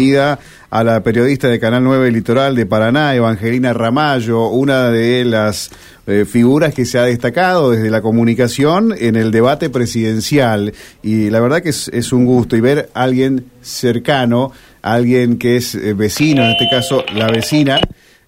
a 0.00 0.84
la 0.84 1.02
periodista 1.02 1.48
de 1.48 1.58
Canal 1.58 1.82
9 1.82 2.12
Litoral 2.12 2.54
de 2.54 2.66
Paraná, 2.66 3.16
Evangelina 3.16 3.72
Ramallo, 3.72 4.46
una 4.46 4.92
de 4.92 5.24
las 5.24 5.72
eh, 6.06 6.24
figuras 6.24 6.72
que 6.72 6.84
se 6.84 7.00
ha 7.00 7.02
destacado 7.02 7.72
desde 7.72 7.90
la 7.90 8.00
comunicación 8.00 8.94
en 8.96 9.16
el 9.16 9.32
debate 9.32 9.70
presidencial. 9.70 10.72
Y 11.02 11.30
la 11.30 11.40
verdad 11.40 11.64
que 11.64 11.70
es, 11.70 11.88
es 11.88 12.12
un 12.12 12.26
gusto 12.26 12.54
y 12.54 12.60
ver 12.60 12.90
a 12.94 13.02
alguien 13.02 13.46
cercano, 13.60 14.52
alguien 14.82 15.36
que 15.36 15.56
es 15.56 15.74
eh, 15.74 15.94
vecino, 15.94 16.44
en 16.44 16.52
este 16.52 16.68
caso 16.70 17.04
la 17.12 17.26
vecina. 17.26 17.80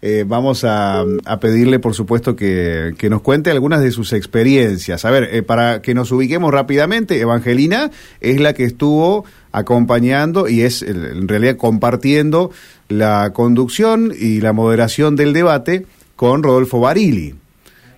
Eh, 0.02 0.24
vamos 0.26 0.64
a, 0.64 1.04
a, 1.26 1.40
pedirle, 1.40 1.78
por 1.78 1.94
supuesto, 1.94 2.34
que, 2.34 2.94
que, 2.96 3.10
nos 3.10 3.20
cuente 3.20 3.50
algunas 3.50 3.82
de 3.82 3.90
sus 3.90 4.14
experiencias. 4.14 5.04
A 5.04 5.10
ver, 5.10 5.28
eh, 5.30 5.42
para 5.42 5.82
que 5.82 5.92
nos 5.92 6.10
ubiquemos 6.10 6.52
rápidamente, 6.52 7.20
Evangelina 7.20 7.90
es 8.20 8.40
la 8.40 8.54
que 8.54 8.64
estuvo 8.64 9.26
acompañando 9.52 10.48
y 10.48 10.62
es 10.62 10.82
en 10.82 11.28
realidad 11.28 11.56
compartiendo 11.56 12.50
la 12.88 13.32
conducción 13.34 14.12
y 14.18 14.40
la 14.40 14.54
moderación 14.54 15.16
del 15.16 15.34
debate 15.34 15.84
con 16.16 16.42
Rodolfo 16.42 16.80
Barili. 16.80 17.34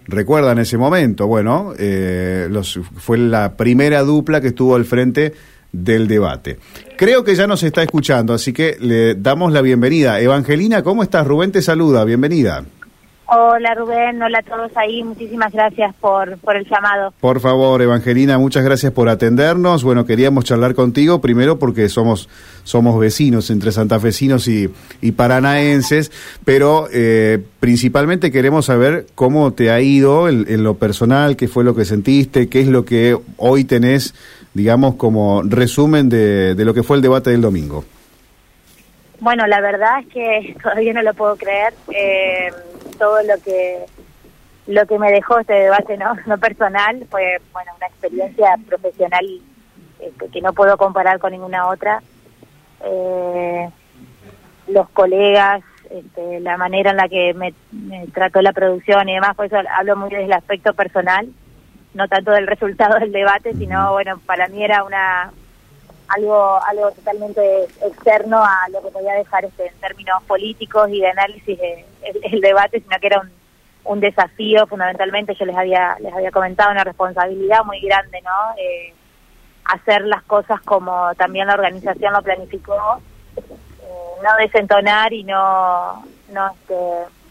¿Recuerdan 0.07 0.59
ese 0.59 0.79
momento? 0.79 1.29
Bueno, 1.29 1.73
eh, 1.79 2.49
fue 2.97 3.19
la 3.19 3.57
primera 3.57 4.03
dupla 4.03 4.41
que 4.41 4.49
estuvo 4.49 4.75
al 4.75 4.85
frente 4.85 5.35
del 5.73 6.07
debate. 6.07 6.59
Creo 6.97 7.25
que 7.25 7.35
ya 7.35 7.47
nos 7.47 7.63
está 7.63 7.83
escuchando, 7.83 8.35
así 8.35 8.53
que 8.53 8.77
le 8.79 9.15
damos 9.15 9.53
la 9.53 9.63
bienvenida. 9.63 10.21
Evangelina, 10.21 10.83
¿cómo 10.83 11.03
estás? 11.03 11.27
Rubén 11.27 11.51
te 11.51 11.63
saluda, 11.63 12.05
bienvenida. 12.05 12.65
Hola 13.35 13.75
Rubén, 13.75 14.21
hola 14.23 14.41
a 14.41 14.43
todos 14.43 14.71
ahí, 14.77 15.03
muchísimas 15.03 15.51
gracias 15.55 15.95
por, 16.01 16.37
por 16.41 16.55
el 16.55 16.69
llamado. 16.69 17.15
Por 17.19 17.41
favor, 17.41 17.81
Evangelina, 17.81 18.37
muchas 18.37 18.63
gracias 18.63 18.93
por 18.93 19.09
atendernos. 19.09 19.85
Bueno, 19.85 20.05
queríamos 20.05 20.45
charlar 20.45 20.75
contigo 20.75 21.23
primero 21.23 21.59
porque 21.59 21.89
somos, 21.89 22.29
somos 22.63 23.01
vecinos 23.01 23.49
entre 23.49 23.73
santafesinos 23.73 24.49
y, 24.49 24.69
y 25.01 25.13
paranaenses, 25.13 26.13
pero 26.45 26.89
eh, 26.93 27.43
principalmente 27.59 28.31
queremos 28.31 28.67
saber 28.67 29.07
cómo 29.15 29.55
te 29.55 29.71
ha 29.71 29.81
ido 29.81 30.29
en, 30.29 30.45
en 30.47 30.63
lo 30.63 30.75
personal, 30.75 31.37
qué 31.37 31.49
fue 31.49 31.65
lo 31.65 31.75
que 31.75 31.87
sentiste, 31.87 32.51
qué 32.51 32.61
es 32.61 32.69
lo 32.69 32.85
que 32.85 33.17
hoy 33.39 33.65
tenés, 33.65 34.15
digamos, 34.55 34.97
como 34.97 35.43
resumen 35.43 36.09
de, 36.09 36.55
de 36.55 36.65
lo 36.65 36.75
que 36.75 36.83
fue 36.83 36.97
el 36.97 37.03
debate 37.03 37.31
del 37.31 37.41
domingo. 37.41 37.85
Bueno, 39.21 39.47
la 39.47 39.61
verdad 39.61 40.01
es 40.01 40.07
que 40.09 40.57
todavía 40.63 40.93
no 40.93 41.03
lo 41.03 41.15
puedo 41.15 41.37
creer. 41.37 41.75
Eh, 41.91 42.51
todo 42.99 43.23
lo 43.23 43.41
que 43.43 43.87
lo 44.67 44.87
que 44.87 44.99
me 44.99 45.11
dejó 45.11 45.39
este 45.39 45.55
debate 45.55 45.97
no 45.97 46.15
no 46.27 46.39
personal 46.39 47.05
fue 47.11 47.41
bueno 47.53 47.73
una 47.77 47.87
experiencia 47.87 48.57
profesional 48.69 49.27
este, 49.99 50.29
que 50.29 50.41
no 50.41 50.53
puedo 50.53 50.77
comparar 50.77 51.19
con 51.19 51.33
ninguna 51.33 51.69
otra 51.69 52.03
eh, 52.85 53.69
los 54.69 54.89
colegas 54.91 55.63
este, 55.91 56.41
la 56.41 56.57
manera 56.57 56.93
en 56.93 56.97
la 56.97 57.09
que 57.09 57.35
me, 57.35 57.55
me, 57.73 58.07
trató 58.09 58.41
la 58.41 58.53
producción 58.53 59.09
y 59.09 59.15
demás 59.15 59.35
por 59.35 59.47
eso 59.47 59.57
hablo 59.77 59.97
muy 59.97 60.11
desde 60.11 60.25
el 60.27 60.33
aspecto 60.33 60.75
personal 60.75 61.29
no 61.95 62.09
tanto 62.09 62.31
del 62.31 62.47
resultado 62.47 62.99
del 62.99 63.13
debate 63.13 63.55
sino 63.55 63.93
bueno 63.93 64.19
para 64.27 64.49
mí 64.49 64.65
era 64.65 64.85
una 64.85 65.33
algo 66.09 66.61
algo 66.65 66.91
totalmente 66.93 67.65
externo 67.65 68.43
a 68.43 68.69
lo 68.71 68.83
que 68.83 68.91
podía 68.91 69.15
dejar 69.15 69.45
este 69.45 69.67
en 69.67 69.75
términos 69.75 70.23
políticos 70.25 70.89
y 70.91 71.01
de 71.01 71.09
análisis 71.09 71.59
de, 71.59 71.85
el, 72.03 72.35
el, 72.35 72.41
debate 72.41 72.81
sino 72.81 72.99
que 72.99 73.07
era 73.07 73.21
un, 73.21 73.31
un 73.85 74.01
desafío 74.01 74.67
fundamentalmente 74.67 75.35
yo 75.35 75.45
les 75.45 75.57
había 75.57 75.97
les 76.01 76.13
había 76.13 76.31
comentado 76.31 76.71
una 76.71 76.85
responsabilidad 76.85 77.65
muy 77.65 77.81
grande 77.81 78.21
no 78.23 78.55
eh, 78.59 78.95
hacer 79.65 80.03
las 80.03 80.23
cosas 80.23 80.61
como 80.63 81.15
también 81.17 81.47
la 81.47 81.55
organización 81.55 82.13
lo 82.13 82.23
planificó 82.23 83.01
eh, 83.37 83.43
no 84.23 84.37
desentonar 84.39 85.13
y 85.13 85.25
no 85.25 86.05
no 86.31 86.51
este 86.53 87.23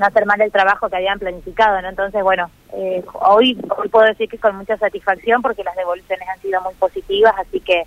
no 0.00 0.06
hacer 0.06 0.26
mal 0.26 0.40
el 0.40 0.50
trabajo 0.50 0.88
que 0.88 0.96
habían 0.96 1.18
planificado, 1.18 1.80
¿no? 1.82 1.88
Entonces, 1.88 2.22
bueno, 2.22 2.50
eh, 2.72 3.02
hoy, 3.14 3.58
hoy 3.76 3.88
puedo 3.88 4.06
decir 4.06 4.28
que 4.28 4.38
con 4.38 4.56
mucha 4.56 4.76
satisfacción 4.76 5.42
porque 5.42 5.64
las 5.64 5.76
devoluciones 5.76 6.28
han 6.28 6.40
sido 6.40 6.60
muy 6.62 6.74
positivas, 6.74 7.34
así 7.38 7.60
que 7.60 7.84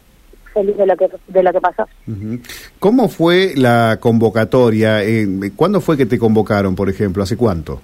feliz 0.54 0.78
de 0.78 0.86
lo 0.86 0.96
que 0.96 1.10
de 1.28 1.44
lo 1.44 1.52
que 1.52 1.62
pasó. 1.62 1.88
¿Cómo 2.80 3.10
fue 3.10 3.54
la 3.56 3.98
convocatoria? 4.00 5.02
Eh, 5.04 5.28
¿Cuándo 5.56 5.82
fue 5.82 5.98
que 5.98 6.06
te 6.06 6.20
convocaron, 6.20 6.76
por 6.76 6.90
ejemplo? 6.90 7.24
¿Hace 7.24 7.36
cuánto? 7.36 7.82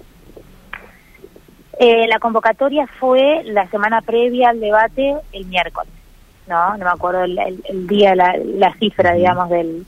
Eh, 1.78 2.06
la 2.08 2.18
convocatoria 2.18 2.86
fue 3.00 3.42
la 3.44 3.66
semana 3.70 4.02
previa 4.02 4.50
al 4.50 4.60
debate, 4.60 5.16
el 5.32 5.46
miércoles, 5.46 5.90
¿no? 6.46 6.76
No 6.76 6.84
me 6.84 6.90
acuerdo 6.90 7.24
el, 7.24 7.38
el, 7.38 7.64
el 7.68 7.86
día, 7.86 8.14
la, 8.14 8.36
la 8.36 8.74
cifra, 8.74 9.10
uh 9.10 9.14
-huh. 9.14 9.16
digamos, 9.16 9.48
del, 9.48 9.86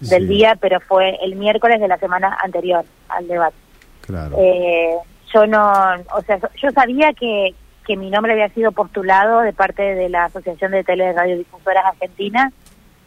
del 0.00 0.22
sí. 0.22 0.28
día, 0.28 0.56
pero 0.58 0.80
fue 0.80 1.18
el 1.22 1.36
miércoles 1.36 1.80
de 1.80 1.88
la 1.88 1.98
semana 1.98 2.36
anterior 2.42 2.82
al 3.10 3.28
debate. 3.28 3.56
Claro. 4.00 4.36
Eh, 4.40 4.96
yo 5.32 5.46
no, 5.46 5.72
o 6.14 6.22
sea, 6.22 6.38
yo 6.56 6.70
sabía 6.70 7.12
que, 7.12 7.54
que 7.86 7.96
mi 7.96 8.10
nombre 8.10 8.32
había 8.32 8.48
sido 8.50 8.72
postulado 8.72 9.40
de 9.40 9.52
parte 9.52 9.82
de 9.94 10.08
la 10.08 10.24
Asociación 10.24 10.72
de 10.72 10.84
Tele 10.84 11.12
Radiodifusoras 11.12 11.84
Argentinas, 11.86 12.52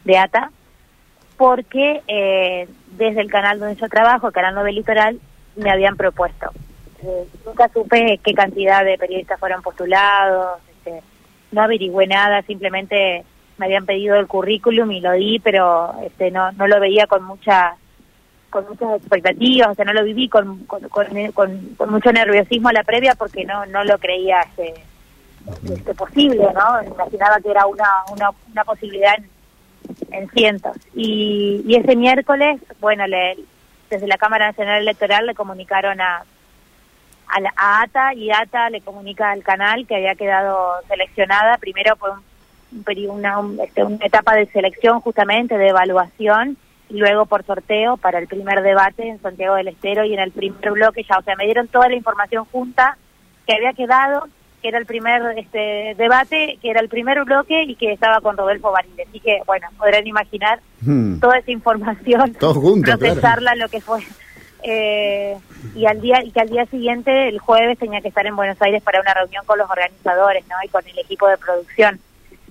de 0.03 0.17
ATA, 0.17 0.51
porque 1.37 2.01
eh, 2.07 2.67
desde 2.91 3.21
el 3.21 3.31
canal 3.31 3.59
donde 3.59 3.75
yo 3.75 3.87
trabajo, 3.89 4.27
el 4.27 4.33
canal 4.33 4.53
9 4.55 4.73
Litoral, 4.73 5.19
me 5.55 5.71
habían 5.71 5.97
propuesto. 5.97 6.51
Eh, 7.03 7.27
nunca 7.45 7.69
supe 7.69 8.19
qué 8.23 8.33
cantidad 8.33 8.85
de 8.85 8.97
periodistas 8.97 9.39
fueron 9.39 9.61
postulados, 9.61 10.59
este, 10.69 11.01
no 11.51 11.61
averigüé 11.61 12.07
nada, 12.07 12.41
simplemente 12.43 13.23
me 13.57 13.65
habían 13.65 13.85
pedido 13.85 14.15
el 14.15 14.27
currículum 14.27 14.91
y 14.91 15.01
lo 15.01 15.11
di, 15.13 15.39
pero 15.39 15.93
este, 16.03 16.31
no, 16.31 16.51
no 16.53 16.67
lo 16.67 16.79
veía 16.79 17.07
con 17.07 17.23
mucha 17.23 17.75
con 18.51 18.67
muchas 18.67 18.97
expectativas, 18.97 19.69
o 19.69 19.73
sea, 19.73 19.85
no 19.85 19.93
lo 19.93 20.03
viví 20.03 20.29
con, 20.29 20.65
con, 20.65 20.81
con, 20.89 21.07
con, 21.33 21.89
mucho 21.89 22.11
nerviosismo 22.11 22.69
a 22.69 22.73
la 22.73 22.83
previa 22.83 23.15
porque 23.15 23.45
no 23.45 23.65
no 23.65 23.83
lo 23.83 23.97
creía 23.97 24.41
este, 24.41 24.73
este, 25.73 25.95
posible, 25.95 26.45
¿no? 26.53 26.83
Imaginaba 26.83 27.39
que 27.41 27.49
era 27.49 27.65
una, 27.65 27.87
una, 28.11 28.29
una 28.51 28.63
posibilidad 28.63 29.15
en, 29.17 29.27
en 30.13 30.29
cientos. 30.29 30.77
Y, 30.93 31.63
y, 31.65 31.75
ese 31.75 31.95
miércoles, 31.95 32.61
bueno, 32.79 33.07
le, 33.07 33.37
desde 33.89 34.07
la 34.07 34.17
Cámara 34.17 34.47
Nacional 34.47 34.81
Electoral 34.81 35.25
le 35.25 35.33
comunicaron 35.33 35.99
a, 35.99 36.23
a, 37.27 37.39
la, 37.39 37.53
a 37.55 37.81
ATA 37.81 38.13
y 38.13 38.31
ATA 38.31 38.69
le 38.69 38.81
comunica 38.81 39.31
al 39.31 39.43
canal 39.43 39.87
que 39.87 39.95
había 39.95 40.15
quedado 40.15 40.73
seleccionada 40.87 41.57
primero 41.57 41.95
por 41.95 42.11
un, 42.11 43.09
una, 43.09 43.39
un, 43.39 43.59
este, 43.59 43.83
una 43.83 44.05
etapa 44.05 44.35
de 44.35 44.45
selección 44.47 45.01
justamente, 45.01 45.57
de 45.57 45.69
evaluación, 45.69 46.57
luego 46.91 47.25
por 47.25 47.45
sorteo 47.45 47.97
para 47.97 48.19
el 48.19 48.27
primer 48.27 48.61
debate 48.61 49.07
en 49.07 49.21
Santiago 49.21 49.55
del 49.55 49.69
Estero 49.69 50.05
y 50.05 50.13
en 50.13 50.19
el 50.19 50.31
primer 50.31 50.71
bloque 50.71 51.05
ya, 51.07 51.17
o 51.17 51.21
sea, 51.23 51.35
me 51.35 51.45
dieron 51.45 51.67
toda 51.67 51.87
la 51.87 51.95
información 51.95 52.45
junta 52.51 52.97
que 53.45 53.53
había 53.53 53.73
quedado, 53.73 54.27
que 54.61 54.67
era 54.67 54.77
el 54.77 54.85
primer 54.85 55.37
este 55.37 55.95
debate, 55.97 56.57
que 56.61 56.69
era 56.69 56.81
el 56.81 56.89
primer 56.89 57.23
bloque 57.23 57.63
y 57.63 57.75
que 57.75 57.93
estaba 57.93 58.21
con 58.21 58.37
Rodolfo 58.37 58.71
Barile. 58.71 59.05
Así 59.07 59.19
que, 59.19 59.41
bueno, 59.45 59.67
podrán 59.77 60.05
imaginar 60.05 60.59
hmm. 60.81 61.19
toda 61.19 61.37
esa 61.37 61.51
información, 61.51 62.35
juntos, 62.39 62.97
procesarla, 62.97 63.51
claro. 63.51 63.59
lo 63.59 63.69
que 63.69 63.81
fue. 63.81 64.01
Eh, 64.63 65.37
y 65.75 65.85
al 65.87 65.99
día 66.01 66.23
y 66.23 66.31
que 66.31 66.39
al 66.39 66.49
día 66.49 66.65
siguiente, 66.67 67.29
el 67.29 67.39
jueves, 67.39 67.79
tenía 67.79 68.01
que 68.01 68.09
estar 68.09 68.25
en 68.27 68.35
Buenos 68.35 68.61
Aires 68.61 68.83
para 68.83 69.01
una 69.01 69.13
reunión 69.13 69.43
con 69.45 69.57
los 69.57 69.69
organizadores, 69.69 70.45
¿no? 70.47 70.55
Y 70.63 70.67
con 70.67 70.85
el 70.87 70.99
equipo 70.99 71.27
de 71.27 71.37
producción. 71.37 71.99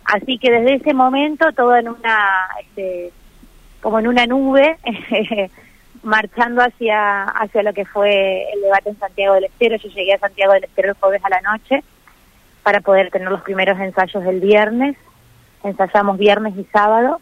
Así 0.05 0.39
que 0.39 0.51
desde 0.51 0.75
ese 0.75 0.95
momento, 0.95 1.53
todo 1.53 1.77
en 1.77 1.89
una... 1.89 2.49
Este, 2.61 3.13
como 3.81 3.99
en 3.99 4.07
una 4.07 4.27
nube, 4.27 4.77
marchando 6.03 6.63
hacia, 6.63 7.25
hacia 7.25 7.63
lo 7.63 7.73
que 7.73 7.85
fue 7.85 8.51
el 8.53 8.63
debate 8.63 8.91
en 8.91 8.99
Santiago 8.99 9.35
del 9.35 9.45
Estero. 9.45 9.77
Yo 9.77 9.89
llegué 9.91 10.15
a 10.15 10.19
Santiago 10.19 10.53
del 10.53 10.65
Estero 10.65 10.91
el 10.91 10.95
jueves 10.95 11.25
a 11.25 11.31
la 11.31 11.41
noche 11.41 11.83
para 12.63 12.81
poder 12.81 13.11
tener 13.11 13.31
los 13.31 13.43
primeros 13.43 13.79
ensayos 13.79 14.25
del 14.25 14.41
viernes. 14.41 14.97
Ensayamos 15.63 16.19
viernes 16.19 16.57
y 16.57 16.65
sábado. 16.65 17.21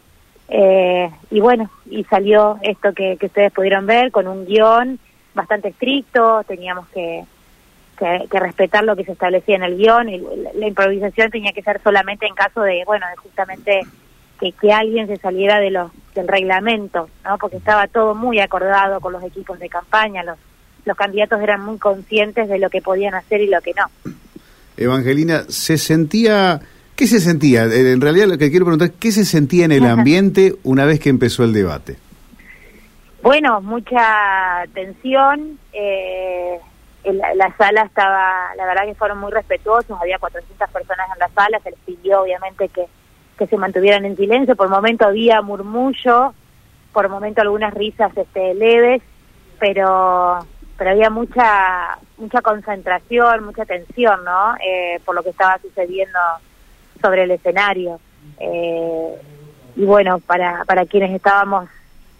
Eh, 0.49 1.09
y 1.29 1.39
bueno, 1.39 1.69
y 1.85 2.03
salió 2.05 2.57
esto 2.61 2.93
que, 2.93 3.17
que 3.17 3.27
ustedes 3.27 3.51
pudieron 3.51 3.85
ver 3.85 4.11
con 4.11 4.27
un 4.27 4.45
guion 4.45 4.99
bastante 5.33 5.69
estricto. 5.69 6.43
Teníamos 6.45 6.87
que, 6.89 7.25
que, 7.97 8.25
que, 8.29 8.39
respetar 8.39 8.83
lo 8.83 8.95
que 8.95 9.05
se 9.05 9.11
establecía 9.11 9.55
en 9.55 9.63
el 9.63 9.77
guion 9.77 10.09
y 10.09 10.21
la, 10.55 10.67
improvisación 10.67 11.29
tenía 11.29 11.51
que 11.51 11.61
ser 11.61 11.81
solamente 11.83 12.25
en 12.25 12.33
caso 12.33 12.61
de, 12.61 12.83
bueno, 12.85 13.05
de 13.09 13.15
justamente 13.17 13.81
que, 14.39 14.51
que 14.53 14.73
alguien 14.73 15.07
se 15.07 15.17
saliera 15.17 15.59
de 15.59 15.71
los 15.71 15.91
del 16.15 16.27
reglamento, 16.27 17.09
¿no? 17.23 17.37
Porque 17.37 17.57
estaba 17.57 17.87
todo 17.87 18.15
muy 18.15 18.39
acordado 18.39 18.99
con 18.99 19.13
los 19.13 19.23
equipos 19.23 19.59
de 19.59 19.69
campaña, 19.69 20.23
los 20.23 20.37
los 20.85 20.97
candidatos 20.97 21.41
eran 21.41 21.63
muy 21.63 21.77
conscientes 21.77 22.49
de 22.49 22.59
lo 22.59 22.69
que 22.69 22.81
podían 22.81 23.13
hacer 23.13 23.41
y 23.41 23.47
lo 23.47 23.61
que 23.61 23.73
no. 23.73 24.13
Evangelina, 24.77 25.43
¿se 25.47 25.77
sentía 25.77 26.61
qué 26.95 27.07
se 27.07 27.19
sentía? 27.19 27.63
En 27.63 28.01
realidad 28.01 28.27
lo 28.27 28.37
que 28.37 28.49
quiero 28.49 28.65
preguntar 28.65 28.89
es 28.89 28.95
qué 28.99 29.11
se 29.11 29.23
sentía 29.23 29.65
en 29.65 29.71
el 29.71 29.85
ambiente 29.85 30.55
una 30.63 30.85
vez 30.85 30.99
que 30.99 31.09
empezó 31.09 31.43
el 31.43 31.53
debate. 31.53 31.97
Bueno, 33.21 33.61
mucha 33.61 34.63
tensión, 34.73 35.59
eh, 35.73 36.57
la, 37.03 37.35
la 37.35 37.55
sala 37.57 37.83
estaba, 37.83 38.55
la 38.55 38.65
verdad 38.65 38.85
que 38.85 38.95
fueron 38.95 39.19
muy 39.19 39.31
respetuosos, 39.31 39.97
había 39.99 40.17
400 40.17 40.69
personas 40.71 41.07
en 41.13 41.19
la 41.19 41.29
sala, 41.29 41.59
se 41.59 41.71
les 41.71 41.79
pidió 41.79 42.21
obviamente 42.21 42.69
que 42.69 42.85
que 43.39 43.47
se 43.47 43.57
mantuvieran 43.57 44.05
en 44.05 44.17
silencio. 44.17 44.55
Por 44.55 44.69
momento 44.69 45.07
había 45.07 45.41
murmullo, 45.41 46.33
por 46.93 47.09
momento 47.09 47.41
algunas 47.41 47.73
risas 47.73 48.15
este, 48.15 48.53
leves, 48.53 49.01
pero 49.59 50.45
pero 50.77 50.91
había 50.91 51.09
mucha 51.09 51.97
mucha 52.17 52.41
concentración, 52.41 53.45
mucha 53.45 53.65
tensión, 53.65 54.23
¿no? 54.23 54.55
Eh, 54.55 54.99
por 55.05 55.15
lo 55.15 55.23
que 55.23 55.29
estaba 55.29 55.57
sucediendo 55.59 56.19
sobre 57.01 57.23
el 57.23 57.31
escenario. 57.31 57.99
Eh, 58.39 59.15
y 59.75 59.85
bueno, 59.85 60.19
para, 60.19 60.65
para 60.65 60.85
quienes 60.85 61.11
estábamos 61.11 61.69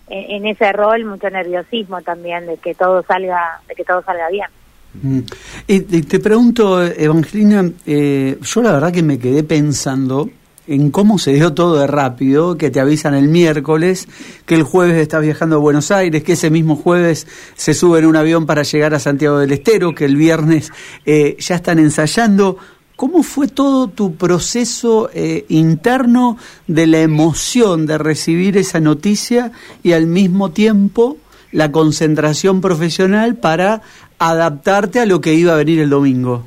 en, 0.08 0.46
ese 0.46 0.72
rol, 0.72 1.06
mucho 1.06 1.30
nerviosismo 1.30 2.02
también 2.02 2.48
de 2.48 2.58
que 2.58 2.74
todo 2.74 3.04
salga, 3.04 3.62
de 3.68 3.76
que 3.76 3.84
todo 3.84 4.02
salga 4.04 4.30
bien. 4.30 4.48
Mm. 4.94 5.20
Y, 5.68 6.02
te 6.02 6.20
pregunto, 6.20 6.84
Evangelina, 6.84 7.70
eh, 7.86 8.38
yo 8.42 8.62
la 8.62 8.72
verdad 8.74 8.92
que 8.92 9.04
me 9.04 9.20
quedé 9.20 9.44
pensando 9.44 10.30
en 10.70 10.92
cómo 10.92 11.18
se 11.18 11.34
dio 11.34 11.54
todo 11.54 11.80
de 11.80 11.88
rápido, 11.88 12.56
que 12.56 12.70
te 12.70 12.80
avisan 12.80 13.16
el 13.16 13.28
miércoles, 13.28 14.08
que 14.46 14.54
el 14.54 14.62
jueves 14.62 14.98
estás 14.98 15.24
viajando 15.24 15.56
a 15.56 15.60
Buenos 15.60 15.90
Aires, 15.90 16.24
que 16.24 16.34
ese 16.34 16.52
mismo 16.52 16.76
jueves 16.76 17.28
se 17.56 17.74
sube 17.74 18.00
en 18.00 18.06
un 18.06 18.16
avión 18.16 18.46
para 18.46 18.62
llegar 18.62 18.94
a 18.94 19.00
Santiago 19.00 19.40
del 19.40 19.52
Estero, 19.52 19.96
que 19.96 20.06
el 20.06 20.16
viernes 20.16 20.72
eh, 21.06 21.36
ya 21.40 21.56
están 21.56 21.80
ensayando. 21.80 22.58
¿Cómo 22.96 23.24
fue 23.24 23.48
todo 23.48 23.88
tu 23.88 24.16
proceso 24.16 25.10
eh, 25.12 25.46
interno 25.50 26.38
de 26.68 26.86
la 26.86 27.00
emoción 27.00 27.88
de 27.88 27.98
recibir 27.98 28.56
esa 28.56 28.80
noticia 28.80 29.52
y 29.82 29.94
al 29.94 30.06
mismo 30.06 30.52
tiempo 30.52 31.18
la 31.52 31.72
concentración 31.72 32.62
profesional 32.62 33.38
para 33.38 33.82
adaptarte 34.20 35.00
a 35.00 35.08
lo 35.08 35.20
que 35.20 35.34
iba 35.34 35.54
a 35.54 35.58
venir 35.58 35.80
el 35.80 35.90
domingo? 35.90 36.46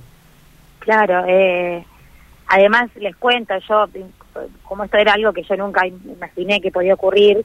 Claro, 0.78 1.25
eh, 1.26 1.84
Además, 2.52 2.90
les 2.96 3.16
cuento, 3.16 3.54
yo, 3.66 3.87
como 4.64 4.84
esto 4.84 4.99
era 4.99 5.14
algo 5.14 5.32
que 5.32 5.43
yo 5.43 5.56
nunca 5.56 5.87
imaginé 5.87 6.60
que 6.60 6.70
podía 6.70 6.93
ocurrir, 6.93 7.43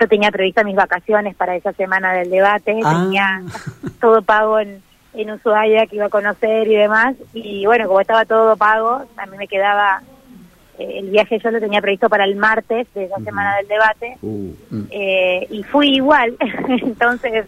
yo 0.00 0.08
tenía 0.08 0.32
previsto 0.32 0.64
mis 0.64 0.74
vacaciones 0.74 1.36
para 1.36 1.54
esa 1.54 1.72
semana 1.74 2.12
del 2.14 2.28
debate, 2.28 2.76
ah. 2.82 3.04
tenía 3.04 3.42
todo 4.00 4.20
pago 4.20 4.58
en, 4.58 4.82
en 5.14 5.30
Ushuaia 5.30 5.86
que 5.86 5.94
iba 5.94 6.06
a 6.06 6.10
conocer 6.10 6.66
y 6.66 6.74
demás, 6.74 7.14
y 7.34 7.66
bueno, 7.66 7.86
como 7.86 8.00
estaba 8.00 8.24
todo 8.24 8.56
pago, 8.56 9.06
a 9.16 9.26
mí 9.26 9.36
me 9.36 9.46
quedaba, 9.46 10.02
eh, 10.80 10.98
el 10.98 11.10
viaje 11.10 11.38
yo 11.38 11.52
lo 11.52 11.60
tenía 11.60 11.80
previsto 11.80 12.08
para 12.08 12.24
el 12.24 12.34
martes 12.34 12.92
de 12.94 13.04
esa 13.04 13.20
semana 13.20 13.58
del 13.58 13.68
debate, 13.68 14.16
uh, 14.22 14.54
mm. 14.70 14.86
eh, 14.90 15.46
y 15.50 15.62
fui 15.62 15.94
igual, 15.94 16.36
entonces 16.68 17.46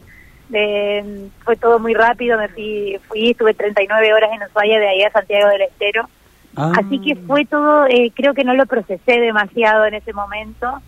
eh, 0.53 1.29
fue 1.43 1.57
todo 1.57 1.81
muy 1.81 1.95
rápido, 1.95 2.39
me 2.39 2.47
fui, 2.47 3.01
fui, 3.09 3.31
estuve 3.31 3.53
39 3.55 4.15
horas 4.15 4.31
en 4.33 4.45
Ushuaia 4.45 4.79
de 4.79 4.89
ahí 4.89 5.03
a 5.03 5.11
Santiago 5.11 5.49
del 5.49 5.63
Estero, 5.63 6.09
Ah. 6.57 6.73
Así 6.79 7.01
que 7.01 7.17
fue 7.17 7.45
todo, 7.45 7.87
eh, 7.87 8.13
creo 8.15 8.35
que 8.35 8.45
no 8.45 8.55
lo 8.55 8.67
procesé 8.67 9.21
demasiado 9.21 9.87
en 9.87 9.95
ese 9.95 10.13
momento. 10.13 10.81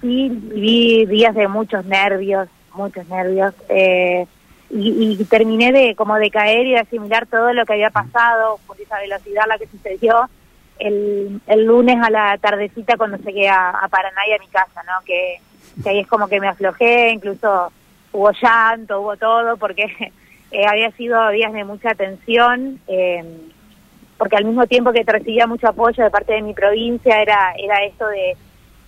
Sí, 0.00 0.28
viví 0.30 1.06
días 1.06 1.34
de 1.34 1.48
muchos 1.48 1.84
nervios, 1.84 2.48
muchos 2.74 3.06
nervios. 3.08 3.54
Eh, 3.68 4.26
y, 4.70 5.24
terminé 5.24 5.72
de 5.72 5.94
como 5.96 6.16
de 6.16 6.30
caer 6.30 6.66
y 6.66 6.70
de 6.70 6.78
asimilar 6.78 7.26
todo 7.26 7.52
lo 7.52 7.66
que 7.66 7.72
había 7.72 7.90
pasado 7.90 8.60
por 8.66 8.80
esa 8.80 8.98
velocidad 8.98 9.42
la 9.48 9.58
que 9.58 9.66
sucedió 9.66 10.28
el, 10.78 11.40
el 11.46 11.64
lunes 11.64 11.98
a 12.02 12.10
la 12.10 12.38
tardecita 12.38 12.96
cuando 12.96 13.18
llegué 13.18 13.48
a, 13.48 13.70
a 13.70 13.88
Paraná 13.88 14.26
y 14.28 14.32
a 14.32 14.38
mi 14.38 14.46
casa, 14.46 14.82
¿no? 14.84 15.04
Que, 15.04 15.40
ahí 15.86 16.00
es 16.00 16.06
como 16.06 16.28
que 16.28 16.40
me 16.40 16.48
aflojé, 16.48 17.10
incluso 17.10 17.72
hubo 18.12 18.30
llanto, 18.32 19.00
hubo 19.00 19.16
todo, 19.16 19.56
porque 19.56 19.84
eh, 20.50 20.66
había 20.66 20.90
sido 20.92 21.28
días 21.30 21.52
de 21.52 21.64
mucha 21.64 21.94
tensión. 21.94 22.80
Eh, 22.88 23.24
porque 24.20 24.36
al 24.36 24.44
mismo 24.44 24.66
tiempo 24.66 24.92
que 24.92 25.02
te 25.02 25.12
recibía 25.12 25.46
mucho 25.46 25.66
apoyo 25.66 26.04
de 26.04 26.10
parte 26.10 26.34
de 26.34 26.42
mi 26.42 26.52
provincia 26.52 27.22
era 27.22 27.54
era 27.56 27.82
esto 27.86 28.06
de 28.06 28.36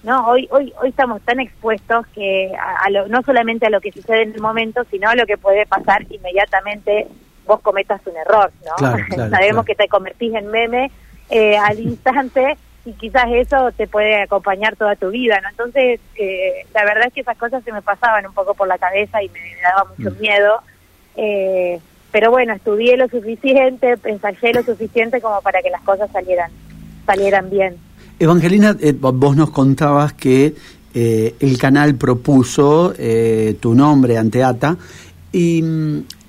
no 0.02 0.26
hoy 0.28 0.46
hoy 0.50 0.74
hoy 0.78 0.90
estamos 0.90 1.22
tan 1.22 1.40
expuestos 1.40 2.06
que 2.08 2.52
a, 2.54 2.90
no 3.08 3.22
solamente 3.22 3.64
a 3.64 3.70
lo 3.70 3.80
que 3.80 3.92
sucede 3.92 4.24
en 4.24 4.34
el 4.34 4.42
momento 4.42 4.84
sino 4.90 5.08
a 5.08 5.14
lo 5.14 5.24
que 5.24 5.38
puede 5.38 5.64
pasar 5.64 6.02
inmediatamente 6.10 7.06
vos 7.46 7.62
cometas 7.62 8.02
un 8.06 8.14
error 8.18 8.52
no 8.78 9.28
sabemos 9.30 9.64
que 9.64 9.74
te 9.74 9.88
convertís 9.88 10.34
en 10.34 10.48
meme 10.48 10.90
eh, 11.30 11.56
al 11.56 11.80
instante 11.80 12.58
y 12.84 12.92
quizás 12.92 13.24
eso 13.30 13.72
te 13.72 13.86
puede 13.86 14.20
acompañar 14.20 14.76
toda 14.76 14.96
tu 14.96 15.08
vida 15.08 15.40
no 15.40 15.48
entonces 15.48 15.98
eh, 16.16 16.66
la 16.74 16.84
verdad 16.84 17.06
es 17.06 17.14
que 17.14 17.22
esas 17.22 17.38
cosas 17.38 17.64
se 17.64 17.72
me 17.72 17.80
pasaban 17.80 18.26
un 18.26 18.34
poco 18.34 18.52
por 18.52 18.68
la 18.68 18.76
cabeza 18.76 19.22
y 19.22 19.30
me, 19.30 19.40
daba 19.62 19.88
mucho 19.96 20.10
mm. 20.10 20.20
miedo 20.20 20.60
eh, 21.16 21.80
pero 22.12 22.30
bueno, 22.30 22.52
estudié 22.52 22.96
lo 22.98 23.08
suficiente, 23.08 23.94
ensayé 24.04 24.52
lo 24.52 24.62
suficiente 24.62 25.20
como 25.20 25.40
para 25.40 25.62
que 25.62 25.70
las 25.70 25.80
cosas 25.80 26.10
salieran, 26.12 26.50
salieran 27.06 27.48
bien. 27.50 27.76
Evangelina, 28.18 28.76
eh, 28.78 28.92
vos 28.92 29.34
nos 29.34 29.50
contabas 29.50 30.12
que 30.12 30.54
eh, 30.94 31.34
el 31.40 31.58
canal 31.58 31.94
propuso 31.94 32.92
eh, 32.98 33.56
tu 33.58 33.74
nombre 33.74 34.18
ante 34.18 34.44
ATA 34.44 34.76
y, 35.32 35.64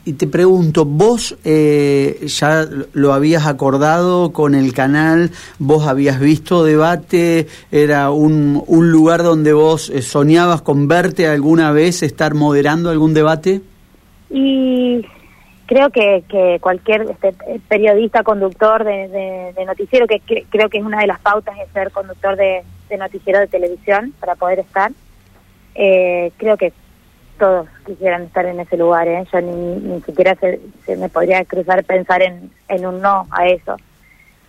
y 0.05 0.13
te 0.13 0.25
pregunto, 0.27 0.85
¿vos 0.85 1.37
ya 1.43 2.67
lo 2.93 3.13
habías 3.13 3.45
acordado 3.45 4.31
con 4.31 4.55
el 4.55 4.73
canal? 4.73 5.31
¿Vos 5.59 5.85
habías 5.85 6.21
visto 6.21 6.63
debate? 6.63 7.47
¿Era 7.71 8.09
un, 8.09 8.63
un 8.65 8.89
lugar 8.89 9.21
donde 9.21 9.51
vos 9.51 9.91
soñabas 10.01 10.61
con 10.61 10.87
verte 10.87 11.27
alguna 11.27 11.73
vez 11.73 12.03
estar 12.03 12.33
moderando 12.35 12.89
algún 12.89 13.13
debate? 13.13 13.61
Y 14.29 15.05
creo 15.73 15.89
que, 15.89 16.23
que 16.29 16.59
cualquier 16.61 17.01
este, 17.09 17.33
periodista, 17.67 18.21
conductor 18.21 18.83
de, 18.83 19.53
noticiero, 19.65 20.05
que, 20.05 20.19
creo 20.19 20.69
que 20.69 20.77
es 20.77 20.83
una 20.83 20.99
de 20.99 21.07
las 21.07 21.19
pautas 21.19 21.57
de 21.57 21.65
ser 21.73 21.91
conductor 21.91 22.35
de, 22.35 22.63
noticiero 22.95 23.39
de 23.39 23.47
televisión 23.47 24.13
para 24.19 24.35
poder 24.35 24.59
estar, 24.59 24.91
eh, 25.73 26.31
creo 26.37 26.57
que 26.57 26.73
todos 27.39 27.67
quisieran 27.87 28.21
estar 28.21 28.45
en 28.45 28.59
ese 28.59 28.77
lugar. 28.77 29.07
¿eh? 29.07 29.25
Yo 29.33 29.41
ni, 29.41 29.99
siquiera 30.01 30.35
se, 30.35 30.95
me 30.95 31.09
podría 31.09 31.43
cruzar 31.43 31.83
pensar 31.83 32.21
en, 32.21 32.51
en 32.67 32.85
un 32.85 33.01
no 33.01 33.25
a 33.31 33.47
eso. 33.47 33.77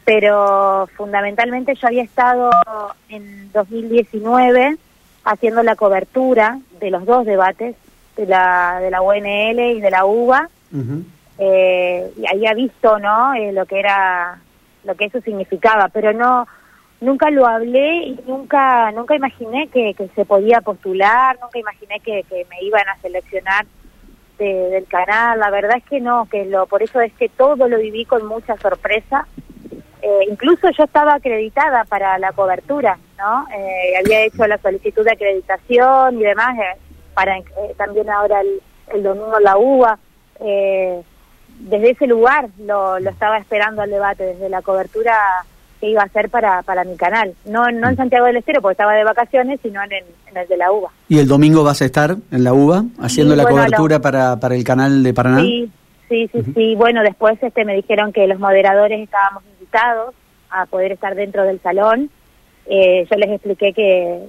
Pero 0.05 0.87
fundamentalmente 0.95 1.75
yo 1.75 1.87
había 1.87 2.03
estado 2.03 2.51
en 3.09 3.51
2019 3.53 4.77
haciendo 5.25 5.63
la 5.63 5.75
cobertura 5.75 6.59
de 6.81 6.91
los 6.91 7.07
dos 7.07 7.25
debates, 7.25 7.77
de 8.15 8.27
la, 8.27 8.79
de 8.83 8.91
la 8.91 9.01
UNL 9.01 9.59
y 9.59 9.81
de 9.81 9.91
la 9.91 10.05
UBA, 10.05 10.51
eh, 11.39 12.13
y 12.17 12.27
había 12.27 12.55
visto 12.55 12.99
no 12.99 13.35
eh, 13.35 13.53
lo 13.53 13.67
que 13.67 13.79
era 13.79 14.41
lo 14.85 14.95
que 14.95 15.07
eso 15.07 15.21
significaba 15.21 15.89
pero 15.89 16.13
no 16.13 16.47
nunca 17.01 17.31
lo 17.31 17.47
hablé 17.47 18.05
y 18.07 18.21
nunca 18.27 18.93
nunca 18.93 19.17
imaginé 19.17 19.69
que, 19.69 19.95
se 20.15 20.25
podía 20.25 20.61
postular 20.61 21.39
nunca 21.41 21.59
imaginé 21.59 22.01
que, 22.01 22.25
me 22.31 22.63
iban 22.63 22.89
a 22.89 22.97
seleccionar 23.01 23.67
del 24.39 24.85
canal. 24.87 25.39
La 25.39 25.49
verdad 25.51 25.77
es 25.77 25.85
que 25.85 26.01
no 26.01 26.27
que 26.29 26.45
lo 26.45 26.67
por 26.67 26.83
eso 26.83 27.01
es 27.01 27.13
que 27.15 27.29
todo 27.29 27.69
lo 27.69 27.79
viví 27.79 28.05
con 28.05 28.27
mucha 28.27 28.57
sorpresa. 28.57 29.29
Eh, 30.03 30.21
incluso 30.29 30.69
yo 30.77 30.85
estaba 30.85 31.15
acreditada 31.15 31.85
para 31.85 32.19
la 32.19 32.33
cobertura 32.33 32.99
no 33.17 33.47
había 33.99 34.25
hecho 34.25 34.47
la 34.47 34.59
solicitud 34.59 35.03
de 35.03 35.13
acreditación 35.13 36.21
y 36.21 36.25
demás 36.25 36.59
para 37.15 37.37
también 37.79 38.11
ahora 38.11 38.43
el, 38.43 38.61
el 38.93 39.03
domingo 39.03 39.39
la 39.41 39.57
UBA 39.57 39.99
eh, 40.41 41.03
desde 41.59 41.91
ese 41.91 42.07
lugar 42.07 42.49
lo, 42.59 42.99
lo 42.99 43.11
estaba 43.11 43.39
esperando 43.39 43.83
al 43.83 43.91
debate, 43.91 44.25
desde 44.25 44.49
la 44.49 44.63
cobertura 44.63 45.17
que 45.81 45.89
iba 45.91 46.03
a 46.03 46.07
hacer 46.07 46.31
para, 46.31 46.63
para 46.63 46.85
mi 46.85 46.97
canal. 46.97 47.35
No, 47.45 47.71
no 47.71 47.89
en 47.89 47.95
mm. 47.95 47.97
Santiago 47.97 48.27
del 48.27 48.37
Estero, 48.37 48.61
porque 48.61 48.73
estaba 48.73 48.95
de 48.95 49.05
vacaciones, 49.05 49.61
sino 49.63 49.83
en 49.83 49.93
el, 49.93 50.49
de 50.49 50.57
la 50.57 50.73
UBA. 50.73 50.91
¿Y 51.09 51.19
el 51.19 51.29
domingo 51.29 51.63
vas 51.63 51.83
a 51.83 51.85
estar 51.85 52.17
en 52.31 52.45
la 52.45 52.53
UBA 52.53 52.85
haciendo 53.01 53.37
la 53.37 53.45
cobertura 53.45 54.01
para, 54.01 54.39
para 54.41 54.55
el 54.55 54.65
canal 54.65 55.03
de 55.03 55.15
Paraná? 55.15 55.41
Sí, 55.41 55.71
sí, 56.09 56.29
sí, 56.33 56.43
sí. 56.55 56.75
Bueno, 56.75 57.03
después 57.03 57.41
este 57.43 57.65
me 57.65 57.75
dijeron 57.75 58.13
que 58.13 58.27
los 58.27 58.39
moderadores 58.39 59.01
estábamos 59.01 59.45
invitados 59.59 60.15
a 60.51 60.67
poder 60.67 60.93
estar 60.93 61.15
dentro 61.15 61.45
del 61.45 61.61
salón. 61.61 62.11
Eh, 62.67 63.07
yo 63.11 63.17
les 63.17 63.31
expliqué 63.31 63.73
que, 63.73 64.27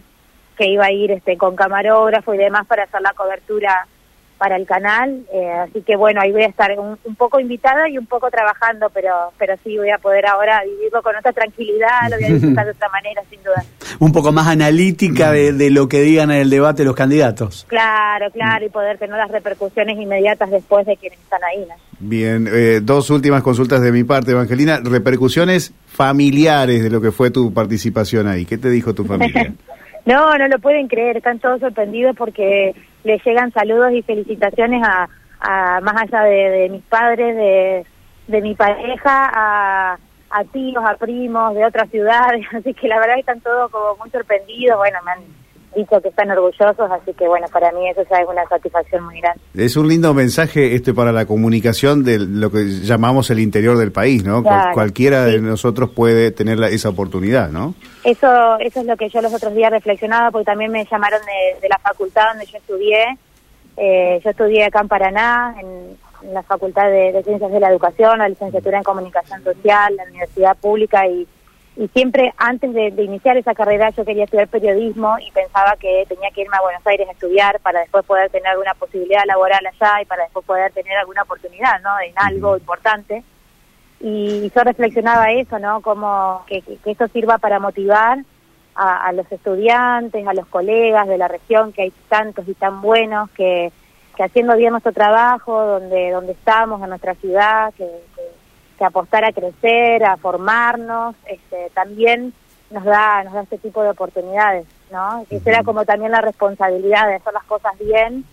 que 0.58 0.68
iba 0.68 0.86
a 0.86 0.92
ir 0.92 1.12
este 1.12 1.38
con 1.38 1.56
camarógrafo 1.56 2.34
y 2.34 2.38
demás 2.38 2.68
para 2.68 2.84
hacer 2.84 3.02
la 3.02 3.14
cobertura 3.14 3.88
para 4.38 4.58
el 4.58 4.65
canal, 4.65 5.25
eh, 5.34 5.51
así 5.51 5.82
que 5.82 5.96
bueno, 5.96 6.20
ahí 6.22 6.32
voy 6.32 6.44
a 6.44 6.48
estar 6.48 6.72
un, 6.77 6.98
poco 7.15 7.39
invitada 7.39 7.88
y 7.89 7.98
un 7.98 8.06
poco 8.06 8.30
trabajando, 8.30 8.89
pero 8.94 9.12
pero 9.38 9.56
sí 9.63 9.77
voy 9.77 9.89
a 9.89 9.98
poder 9.98 10.25
ahora 10.25 10.62
vivirlo 10.63 11.01
con 11.01 11.15
otra 11.15 11.32
tranquilidad, 11.32 12.10
lo 12.10 12.18
voy 12.18 12.25
a 12.25 12.34
disfrutar 12.34 12.65
de 12.65 12.72
otra 12.72 12.89
manera, 12.89 13.22
sin 13.30 13.42
duda. 13.44 13.63
Un 14.00 14.12
poco 14.12 14.34
más 14.34 14.48
analítica 14.48 15.32
de, 15.32 15.70
lo 15.70 15.88
que 15.88 16.01
digan 16.01 16.30
en 16.30 16.38
el 16.38 16.50
debate 16.50 16.84
los 16.84 16.96
candidatos. 16.96 17.65
Claro, 17.70 18.30
claro, 18.32 18.65
y 18.65 18.70
poder 18.70 18.98
tener 18.98 19.15
las 19.15 19.32
repercusiones 19.32 19.98
inmediatas 19.98 20.51
después 20.51 20.86
de 20.86 20.98
quienes 20.98 21.18
están 21.20 21.42
ahí. 21.46 21.65
Bien, 22.00 22.48
eh, 22.51 22.82
dos 22.84 23.10
últimas 23.10 23.42
consultas 23.42 23.82
de 23.82 23.94
mi 23.94 24.04
parte, 24.04 24.32
Evangelina. 24.32 24.82
Repercusiones 24.84 25.74
familiares 25.88 26.84
de 26.84 26.89
lo 26.89 27.00
que 27.00 27.12
fue 27.12 27.32
tu 27.32 27.54
participación 27.54 28.27
ahí. 28.27 28.46
¿Qué 28.46 28.58
te 28.58 28.70
dijo 28.70 28.94
tu 28.94 29.06
familia? 29.06 29.54
no, 30.06 30.38
no 30.38 30.48
lo 30.48 30.60
pueden 30.60 30.88
creer, 30.88 31.18
están 31.18 31.39
todos 31.39 31.62
sorprendidos 31.62 32.15
porque 32.18 32.75
le 33.06 33.22
llegan 33.24 33.54
saludos 33.54 33.92
y 33.94 34.02
felicitaciones 34.02 34.84
a, 34.84 35.08
a 35.40 35.80
más 35.82 35.96
allá 36.02 36.24
de, 36.24 36.70
mis 36.70 36.84
padres, 36.84 37.36
de, 37.36 37.86
de 38.28 38.42
mi 38.42 38.56
pareja, 38.56 39.32
a, 39.32 39.98
a 40.32 40.44
tíos, 40.46 40.84
a 40.84 40.98
primos 40.98 41.54
de 41.54 41.66
otras 41.66 41.90
ciudades, 41.92 42.46
así 42.54 42.74
que 42.74 42.88
la 42.88 43.00
verdad 43.00 43.20
están 43.20 43.40
todos 43.42 43.72
como 43.72 43.96
muy 43.98 44.10
sorprendidos, 44.10 44.78
bueno, 44.78 44.98
me 45.06 45.12
han, 45.12 45.20
dicho 45.75 46.01
que 46.01 46.10
están 46.10 46.32
orgullosos, 46.32 46.91
así 46.91 47.13
que 47.13 47.27
bueno, 47.27 47.48
para 47.51 47.72
mí 47.72 47.88
eso 47.89 48.01
ya 48.10 48.17
es 48.17 48.27
una 48.27 48.46
satisfacción 48.48 49.03
muy 49.03 49.20
grande. 49.20 49.39
Es 49.55 49.75
un 49.77 49.88
lindo 49.88 50.13
mensaje 50.13 50.74
este 50.74 50.94
para 50.94 51.12
la 51.12 51.25
comunicación 51.25 52.03
de 52.03 52.20
lo 52.20 52.51
que 52.51 52.65
llamamos 52.82 53.29
el 53.29 53.39
interior 53.39 53.77
del 53.77 53.91
país, 53.91 54.24
¿no? 54.24 54.44
cualquiera 54.74 55.25
de 55.25 55.39
nosotros 55.39 55.89
puede 55.89 56.32
tener 56.32 56.62
esa 56.63 56.89
oportunidad, 56.89 57.50
¿no? 57.50 57.75
Eso, 58.03 58.58
eso 58.60 58.79
es 58.79 58.86
lo 58.86 58.98
que 58.98 59.10
yo 59.10 59.22
los 59.22 59.34
otros 59.34 59.53
días 59.53 59.72
reflexionaba, 59.72 60.32
porque 60.32 60.46
también 60.46 60.72
me 60.72 60.86
llamaron 60.86 61.20
de, 61.62 61.67
la 61.67 61.77
facultad 61.79 62.29
donde 62.29 62.46
yo 62.46 62.58
estudié. 62.58 63.17
Eh, 63.77 64.22
yo 64.24 64.29
estudié 64.29 64.65
acá 64.65 64.82
en 64.82 64.88
Paraná, 64.88 65.55
en, 65.60 65.98
la 66.34 66.41
Facultad 66.44 66.89
de, 66.89 67.22
Ciencias 67.24 67.51
de 67.51 67.60
la 67.60 67.70
Educación, 67.70 68.17
la 68.17 68.29
licenciatura 68.29 68.77
en 68.79 68.84
Comunicación 68.84 69.44
Social, 69.44 69.96
la 69.96 70.03
Universidad 70.05 70.58
Pública 70.58 71.08
y 71.08 71.27
y 71.77 71.89
siempre 71.89 72.34
antes 72.38 72.74
de, 72.74 72.88
iniciar 73.03 73.36
esa 73.36 73.53
carrera 73.53 73.89
yo 73.89 74.05
quería 74.05 74.24
estudiar 74.24 74.48
periodismo 74.48 75.17
y 75.20 75.29
pensaba 75.32 75.75
que 75.77 76.05
tenía 76.08 76.32
que 76.32 76.41
irme 76.41 76.55
a 76.55 76.62
Buenos 76.62 76.86
Aires 76.88 77.08
a 77.10 77.12
estudiar 77.12 77.60
para 77.60 77.82
después 77.82 78.05
poder 78.05 78.29
tener 78.29 78.48
alguna 78.48 78.74
posibilidad 78.75 79.25
laboral 79.25 79.65
allá 79.65 80.01
y 80.01 80.05
para 80.05 80.24
después 80.24 80.46
poder 80.46 80.72
tener 80.72 80.98
alguna 80.98 81.24
oportunidad 81.24 81.82
no 81.82 82.00
en 82.00 82.13
algo 82.15 82.55
importante. 82.55 83.24
Y 84.00 84.51
yo 84.55 84.63
reflexionaba 84.63 85.32
eso 85.32 85.60
no 85.60 85.82
como 85.82 86.44
que, 86.48 86.62
que, 86.62 86.91
eso 86.91 87.08
sirva 87.10 87.39
para 87.39 87.60
motivar 87.60 88.20
a, 88.75 89.12
los 89.13 89.29
estudiantes 89.32 90.27
a 90.27 90.34
los 90.34 90.48
colegas 90.48 91.08
de 91.08 91.17
la 91.17 91.27
región 91.27 91.74
que 91.74 91.84
hay 91.84 91.94
tantos 92.08 92.48
y 92.48 92.53
tan 92.53 92.82
buenos 92.82 93.29
que 93.32 93.72
que 94.15 94.24
haciendo 94.24 94.55
bien 94.55 94.72
nuestro 94.72 94.94
trabajo 94.94 95.62
donde 95.65 96.12
donde 96.12 96.34
estamos 96.34 96.82
en 96.82 96.89
nuestra 96.89 97.15
ciudad 97.15 97.74
que 97.74 97.86
que 98.77 98.86
apostar 98.86 99.24
a 99.25 99.32
crecer, 99.32 100.03
a 100.03 100.17
formarnos, 100.17 101.15
este, 101.25 101.70
también 101.74 102.34
nos 102.70 102.84
da, 102.84 103.24
nos 103.24 103.34
da 103.34 103.41
este 103.41 103.58
tipo 103.58 103.84
de 103.84 103.89
oportunidades, 103.89 104.65
¿no? 104.91 105.25
Que 105.29 105.39
será 105.39 105.63
como 105.63 105.86
también 105.86 106.12
la 106.12 106.22
responsabilidad 106.22 107.08
de 107.08 107.15
hacer 107.15 107.34
las 107.34 107.44
cosas 107.46 107.74
bien 107.79 108.25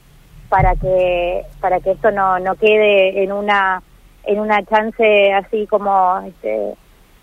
para 0.48 0.74
que, 0.76 1.44
para 1.60 1.80
que 1.80 1.92
esto 1.92 2.10
no, 2.10 2.38
no 2.38 2.56
quede 2.56 3.22
en 3.22 3.32
una, 3.32 3.82
en 4.24 4.40
una 4.40 4.62
chance 4.64 5.32
así 5.32 5.66
como 5.66 6.20
este, 6.26 6.74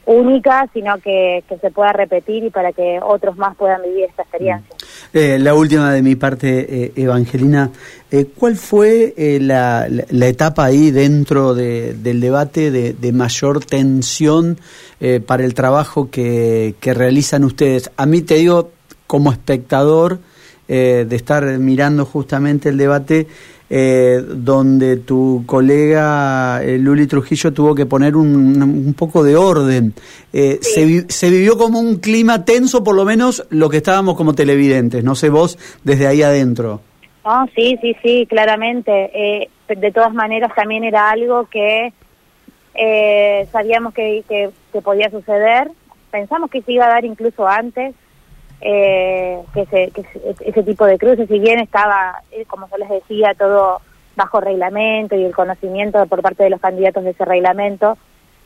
única, 0.09 0.67
sino 0.73 0.97
que, 0.97 1.43
se 1.61 1.71
pueda 1.71 1.93
repetir 1.93 2.43
y 2.43 2.49
para 2.49 2.71
que 2.73 2.99
otros 3.01 3.37
más 3.37 3.55
puedan 3.55 3.83
vivir 3.83 4.05
esta 4.05 4.23
experiencia. 4.23 4.75
Eh, 5.13 5.37
la 5.39 5.53
última 5.53 5.93
de 5.93 6.01
mi 6.01 6.15
parte, 6.15 6.85
eh, 6.85 6.91
Evangelina, 6.95 7.69
eh, 8.09 8.25
¿cuál 8.35 8.55
fue 8.55 9.13
la, 9.39 9.87
la, 9.87 10.27
etapa 10.27 10.65
ahí 10.65 10.89
dentro 10.89 11.53
del 11.53 12.19
debate 12.19 12.71
de, 12.71 13.11
mayor 13.11 13.63
tensión 13.63 14.57
para 15.27 15.43
el 15.43 15.53
trabajo 15.53 16.09
que, 16.09 16.73
que 16.79 16.93
realizan 16.93 17.43
ustedes? 17.43 17.91
A 17.95 18.07
mí 18.07 18.21
te 18.21 18.35
digo, 18.35 18.71
como 19.05 19.31
espectador, 19.31 20.19
de 20.67 21.15
estar 21.15 21.43
mirando 21.57 22.05
justamente 22.05 22.69
el 22.69 22.77
debate, 22.77 23.27
eh, 23.71 24.23
donde 24.25 24.97
tu 24.97 25.43
colega 25.45 26.63
eh, 26.63 26.79
Luli 26.79 27.05
Trujillo 27.05 27.53
tuvo 27.53 27.75
que 27.75 27.85
poner 27.85 28.15
un, 28.15 28.61
un 28.61 28.93
poco 28.95 29.23
de 29.23 29.35
orden. 29.35 29.93
Eh, 30.33 30.57
se, 30.61 31.07
se, 31.07 31.29
vivió 31.29 31.57
como 31.57 31.79
un 31.79 31.97
clima 31.97 32.45
tenso, 32.45 32.83
por 32.83 32.95
lo 32.95 33.05
menos 33.05 33.45
lo 33.51 33.69
que 33.69 33.77
estábamos 33.77 34.15
como 34.15 34.33
televidentes, 34.33 35.03
no 35.03 35.13
sé 35.13 35.29
vos 35.29 35.59
desde 35.83 36.07
ahí 36.07 36.23
adentro. 36.23 36.81
Oh, 37.23 37.45
sí, 37.55 37.77
sí, 37.81 37.95
sí, 38.01 38.25
claramente. 38.27 39.11
Eh, 39.13 39.49
de 39.67 39.91
todas 39.91 40.13
maneras 40.13 40.51
también 40.55 40.83
era 40.83 41.11
algo 41.11 41.45
que 41.45 41.93
sabíamos 43.51 43.93
que, 43.93 44.23
que, 44.27 44.49
que 44.73 44.81
podía 44.81 45.11
suceder. 45.11 45.69
Pensamos 46.09 46.49
que 46.49 46.63
se 46.63 46.71
iba 46.71 46.85
a 46.85 46.89
dar 46.89 47.05
incluso 47.05 47.47
antes, 47.47 47.93
eh, 48.61 49.39
que, 49.53 49.61
ese, 49.61 49.91
que 49.91 50.05
ese 50.41 50.63
tipo 50.63 50.85
de 50.85 50.97
cruces, 50.97 51.27
si 51.27 51.39
bien 51.39 51.59
estaba, 51.59 52.21
eh, 52.31 52.45
como 52.45 52.67
yo 52.69 52.77
les 52.77 52.89
decía, 52.89 53.33
todo 53.37 53.81
bajo 54.15 54.41
reglamento 54.41 55.15
y 55.15 55.23
el 55.23 55.33
conocimiento 55.33 56.05
por 56.07 56.21
parte 56.21 56.43
de 56.43 56.49
los 56.49 56.59
candidatos 56.59 57.03
de 57.03 57.11
ese 57.11 57.25
reglamento, 57.25 57.97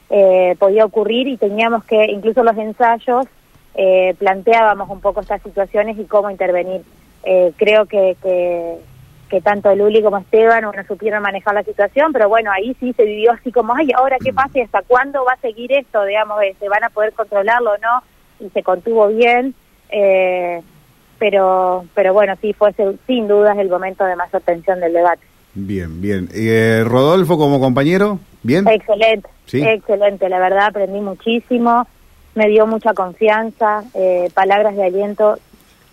eh, 0.09 0.55
podía 0.59 0.85
ocurrir 0.85 1.27
y 1.27 1.37
teníamos 1.37 1.83
que, 1.85 2.05
incluso 2.05 2.43
los 2.43 2.55
ensayos, 2.57 3.25
eh, 3.73 4.13
planteábamos 4.19 4.87
un 4.89 5.01
poco 5.01 5.21
estas 5.21 5.41
situaciones 5.41 5.97
y 5.97 6.05
cómo 6.05 6.29
intervenir. 6.29 6.83
Eh, 7.23 7.51
creo 7.57 7.87
que, 7.87 8.15
que, 8.21 9.41
tanto 9.41 9.73
Luli 9.75 10.03
como 10.03 10.19
Esteban 10.19 10.61
no 10.61 10.71
supieron 10.87 11.23
manejar 11.23 11.55
la 11.55 11.63
situación, 11.63 12.13
pero 12.13 12.29
bueno, 12.29 12.51
ahí 12.51 12.75
sí 12.79 12.93
se 12.93 13.03
vivió 13.03 13.31
así 13.31 13.51
como, 13.51 13.73
ay, 13.73 13.89
ahora 13.95 14.17
qué 14.23 14.31
pasa 14.31 14.59
y 14.59 14.61
hasta 14.61 14.83
cuándo 14.83 15.25
va 15.25 15.33
a 15.33 15.37
seguir 15.37 15.71
esto, 15.71 16.05
digamos, 16.05 16.37
se 16.59 16.69
van 16.69 16.83
a 16.83 16.91
poder 16.91 17.13
controlarlo 17.13 17.71
o 17.71 17.77
no, 17.79 18.03
y 18.39 18.51
se 18.51 18.61
contuvo 18.61 19.07
bien. 19.07 19.55
Eh, 19.93 20.61
pero, 21.19 21.85
pero 21.93 22.13
bueno, 22.13 22.33
sí, 22.41 22.51
fue 22.53 22.73
sin 23.07 23.27
dudas 23.27 23.57
el 23.57 23.69
momento 23.69 24.03
de 24.03 24.15
más 24.15 24.33
atención 24.33 24.79
del 24.79 24.91
debate. 24.91 25.21
Bien, 25.53 26.01
bien. 26.01 26.27
Eh, 26.33 26.83
Rodolfo 26.85 27.37
como 27.37 27.59
compañero, 27.59 28.19
¿bien? 28.41 28.67
Excelente, 28.67 29.29
excelente, 29.51 30.27
la 30.27 30.39
verdad 30.39 30.67
aprendí 30.67 30.99
muchísimo, 30.99 31.87
me 32.33 32.47
dio 32.47 32.65
mucha 32.65 32.93
confianza, 32.93 33.83
eh, 33.93 34.29
palabras 34.33 34.75
de 34.75 34.83
aliento 34.83 35.37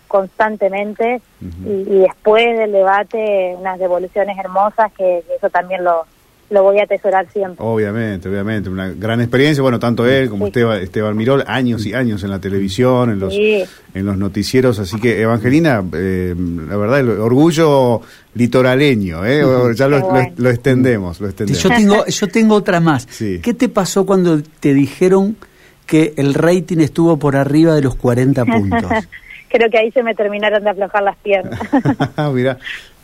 constantemente 0.07 1.21
y, 1.39 1.69
y, 1.69 1.99
después 1.99 2.57
del 2.57 2.73
debate 2.73 3.55
unas 3.57 3.79
devoluciones 3.79 4.37
hermosas 4.37 4.91
que 4.91 5.23
eso 5.37 5.49
también 5.49 5.85
lo, 5.85 6.05
lo 6.51 6.63
voy 6.63 6.79
a 6.79 6.83
atesorar 6.83 7.25
siempre. 7.31 7.55
Obviamente, 7.65 8.29
obviamente, 8.29 8.69
una 8.69 8.89
gran 8.89 9.21
experiencia, 9.21 9.61
bueno, 9.61 9.79
tanto 9.79 10.05
él 10.05 10.29
como 10.29 10.47
Esteban, 10.47 10.81
Esteban 10.81 11.15
Mirol, 11.15 11.43
años 11.47 11.85
y 11.85 11.93
años 11.93 12.23
en 12.23 12.29
la 12.29 12.39
televisión, 12.39 13.09
en 13.09 13.19
los, 13.19 13.33
en 13.33 14.05
los 14.05 14.17
noticieros, 14.17 14.77
así 14.77 14.99
que 14.99 15.21
Evangelina, 15.21 15.83
eh, 15.93 16.35
la 16.37 16.75
verdad, 16.75 16.99
el 16.99 17.09
orgullo 17.09 18.01
litoraleño, 18.35 19.25
¿eh? 19.25 19.43
ya 19.75 19.87
lo, 19.87 20.11
lo, 20.37 20.49
extendemos, 20.49 21.21
lo 21.21 21.27
extendemos. 21.27 21.63
Yo 21.63 21.69
tengo, 21.69 22.05
yo 22.07 22.27
tengo 22.27 22.55
otra 22.55 22.81
más. 22.81 23.07
¿Qué 23.07 23.53
te 23.57 23.69
pasó 23.69 24.05
cuando 24.05 24.41
te 24.59 24.73
dijeron 24.73 25.37
que 25.85 26.13
el 26.17 26.33
rating 26.33 26.79
estuvo 26.79 27.17
por 27.17 27.37
arriba 27.37 27.75
de 27.75 27.81
los 27.81 27.95
40 27.95 28.45
puntos? 28.45 28.91
creo 29.51 29.69
que 29.69 29.77
ahí 29.77 29.91
se 29.91 30.03
me 30.03 30.15
terminaron 30.15 30.63
de 30.63 30.69
aflojar 30.69 31.03
las 31.03 31.17
piernas. 31.17 31.59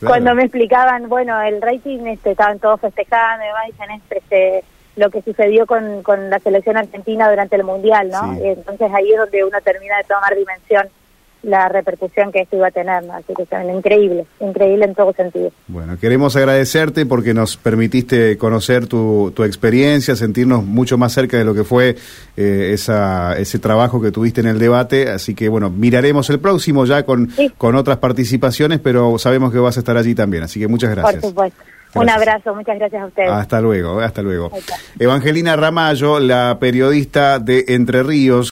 Cuando 0.04 0.34
me 0.34 0.42
explicaban, 0.44 1.08
bueno, 1.08 1.40
el 1.42 1.60
rating, 1.60 2.06
este, 2.06 2.32
estaban 2.32 2.58
todos 2.58 2.80
festejando, 2.80 3.44
y 3.44 3.72
dicen, 3.72 3.90
este, 4.10 4.64
lo 4.96 5.10
que 5.10 5.22
sucedió 5.22 5.66
con, 5.66 6.02
con 6.02 6.30
la 6.30 6.38
selección 6.38 6.76
argentina 6.76 7.28
durante 7.30 7.56
el 7.56 7.64
Mundial, 7.64 8.08
¿no? 8.10 8.36
Entonces 8.40 8.90
ahí 8.94 9.12
es 9.12 9.18
donde 9.18 9.44
uno 9.44 9.60
termina 9.62 9.96
de 9.98 10.04
tomar 10.04 10.34
dimensión 10.34 10.88
la 11.42 11.68
repercusión 11.68 12.32
que 12.32 12.40
esto 12.40 12.56
iba 12.56 12.68
a 12.68 12.70
tener, 12.70 13.04
así 13.10 13.32
que 13.34 13.42
es 13.42 13.48
increíble, 13.74 14.26
increíble 14.40 14.84
en 14.84 14.94
todo 14.94 15.12
sentido. 15.12 15.50
Bueno, 15.68 15.98
queremos 15.98 16.36
agradecerte 16.36 17.06
porque 17.06 17.34
nos 17.34 17.56
permitiste 17.56 18.36
conocer 18.36 18.86
tu, 18.86 19.32
tu 19.34 19.44
experiencia, 19.44 20.16
sentirnos 20.16 20.64
mucho 20.64 20.98
más 20.98 21.12
cerca 21.12 21.36
de 21.36 21.44
lo 21.44 21.54
que 21.54 21.64
fue 21.64 21.96
eh, 22.36 22.70
esa, 22.72 23.38
ese 23.38 23.58
trabajo 23.58 24.00
que 24.00 24.10
tuviste 24.10 24.40
en 24.40 24.48
el 24.48 24.58
debate, 24.58 25.10
así 25.10 25.34
que 25.34 25.48
bueno, 25.48 25.70
miraremos 25.70 26.28
el 26.30 26.40
próximo 26.40 26.84
ya 26.86 27.04
con, 27.04 27.30
con 27.56 27.76
otras 27.76 27.98
participaciones, 27.98 28.80
pero 28.80 29.18
sabemos 29.18 29.52
que 29.52 29.58
vas 29.58 29.76
a 29.76 29.80
estar 29.80 29.96
allí 29.96 30.14
también, 30.14 30.42
así 30.42 30.58
que 30.58 30.68
muchas 30.68 30.90
gracias. 30.90 31.22
Por 31.22 31.30
supuesto. 31.30 31.62
Un 31.94 32.10
abrazo, 32.10 32.54
muchas 32.54 32.78
gracias 32.78 33.02
a 33.02 33.06
ustedes. 33.06 33.30
Hasta 33.30 33.60
luego, 33.60 34.00
hasta 34.00 34.22
luego. 34.22 34.50
Evangelina 34.98 35.56
Ramallo, 35.56 36.20
la 36.20 36.58
periodista 36.60 37.38
de 37.38 37.64
Entre 37.68 38.02
Ríos. 38.02 38.46